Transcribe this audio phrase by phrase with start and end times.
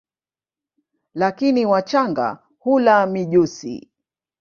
[1.13, 3.91] Lakini wachanga hula mijusi.